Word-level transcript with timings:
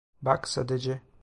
Bak, 0.21 0.47
sadece… 0.47 1.01